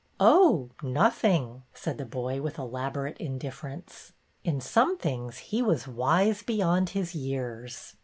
[0.19, 4.13] "Oh, nothing," said the boy, with elaborate indifference.
[4.43, 7.95] In some things he was wise beyond his years.